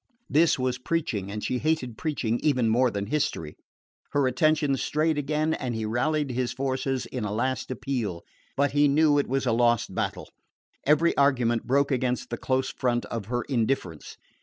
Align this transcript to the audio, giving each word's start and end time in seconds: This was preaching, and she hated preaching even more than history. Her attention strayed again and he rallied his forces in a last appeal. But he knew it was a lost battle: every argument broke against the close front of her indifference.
This 0.27 0.57
was 0.57 0.79
preaching, 0.79 1.29
and 1.29 1.43
she 1.43 1.59
hated 1.59 1.95
preaching 1.95 2.39
even 2.41 2.69
more 2.69 2.89
than 2.89 3.05
history. 3.05 3.55
Her 4.13 4.25
attention 4.25 4.75
strayed 4.77 5.19
again 5.19 5.53
and 5.53 5.75
he 5.75 5.85
rallied 5.85 6.31
his 6.31 6.53
forces 6.53 7.05
in 7.05 7.23
a 7.23 7.31
last 7.31 7.69
appeal. 7.69 8.23
But 8.57 8.71
he 8.71 8.87
knew 8.87 9.19
it 9.19 9.27
was 9.27 9.45
a 9.45 9.51
lost 9.51 9.93
battle: 9.93 10.29
every 10.87 11.15
argument 11.17 11.67
broke 11.67 11.91
against 11.91 12.31
the 12.31 12.37
close 12.37 12.71
front 12.71 13.05
of 13.11 13.25
her 13.27 13.43
indifference. 13.43 14.17